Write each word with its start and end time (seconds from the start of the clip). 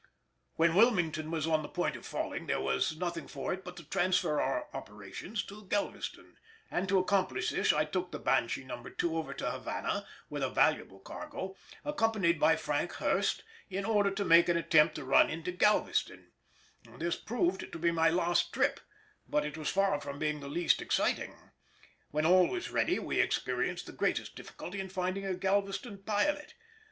When 0.55 0.73
Wilmington 0.73 1.29
was 1.29 1.45
on 1.45 1.61
the 1.61 1.69
point 1.69 1.95
of 1.95 2.07
falling 2.07 2.47
there 2.47 2.59
was 2.59 2.97
nothing 2.97 3.27
for 3.27 3.53
it 3.53 3.63
but 3.63 3.77
to 3.77 3.83
transfer 3.83 4.41
our 4.41 4.67
operations 4.73 5.43
to 5.43 5.67
Galveston, 5.67 6.37
and 6.71 6.89
to 6.89 6.97
accomplish 6.97 7.51
this 7.51 7.71
I 7.71 7.85
took 7.85 8.09
the 8.11 8.17
Banshee 8.17 8.63
No. 8.63 8.81
2 8.83 9.15
over 9.15 9.31
to 9.35 9.51
Havana 9.51 10.07
with 10.27 10.41
a 10.41 10.49
valuable 10.49 10.97
cargo, 10.97 11.55
accompanied 11.85 12.39
by 12.39 12.55
Frank 12.55 12.93
Hurst, 12.93 13.43
in 13.69 13.85
order 13.85 14.09
to 14.09 14.25
make 14.25 14.49
an 14.49 14.57
attempt 14.57 14.95
to 14.95 15.05
run 15.05 15.29
into 15.29 15.51
Galveston: 15.51 16.31
this 16.97 17.15
proved 17.15 17.71
to 17.71 17.77
be 17.77 17.91
my 17.91 18.09
last 18.09 18.51
trip, 18.51 18.79
but 19.29 19.45
it 19.45 19.55
was 19.55 19.69
far 19.69 20.01
from 20.01 20.17
being 20.17 20.39
the 20.39 20.47
least 20.49 20.81
exciting. 20.81 21.35
When 22.09 22.25
all 22.25 22.47
was 22.47 22.71
ready 22.71 22.97
we 22.97 23.19
experienced 23.19 23.85
the 23.85 23.91
greatest 23.91 24.35
difficulty 24.35 24.79
in 24.79 24.89
finding 24.89 25.27
a 25.27 25.35
Galveston 25.35 25.99
pilot. 25.99 26.55